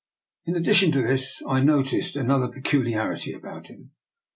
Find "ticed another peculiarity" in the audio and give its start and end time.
1.83-3.33